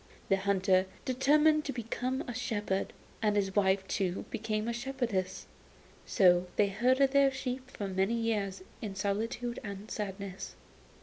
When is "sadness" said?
9.91-10.55